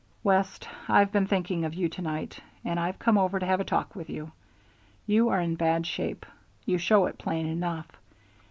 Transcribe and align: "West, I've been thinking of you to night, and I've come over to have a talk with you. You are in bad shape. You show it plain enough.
"West, 0.23 0.67
I've 0.89 1.11
been 1.11 1.27
thinking 1.27 1.63
of 1.63 1.75
you 1.75 1.87
to 1.89 2.01
night, 2.01 2.39
and 2.65 2.79
I've 2.79 2.97
come 2.97 3.19
over 3.19 3.37
to 3.37 3.45
have 3.45 3.59
a 3.59 3.63
talk 3.63 3.95
with 3.95 4.09
you. 4.09 4.31
You 5.05 5.29
are 5.29 5.39
in 5.39 5.53
bad 5.53 5.85
shape. 5.85 6.25
You 6.65 6.79
show 6.79 7.05
it 7.05 7.19
plain 7.19 7.45
enough. 7.45 7.87